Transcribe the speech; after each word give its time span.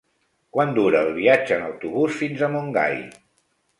Quant 0.55 0.71
dura 0.77 1.01
el 1.07 1.11
viatge 1.17 1.59
en 1.59 1.67
autobús 1.67 2.19
fins 2.23 2.41
a 2.41 2.51
Montgai? 2.55 3.01